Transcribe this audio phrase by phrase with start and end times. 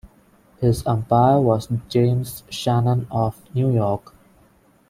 [0.59, 4.15] His umpire was James Shannon of New York.